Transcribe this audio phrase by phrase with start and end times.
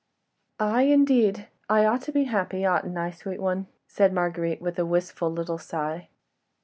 [0.59, 1.47] "Aye, indeed!
[1.69, 6.07] I ought to be happy—oughtn't I, sweet one?" said Marguerite, with a wistful little sigh.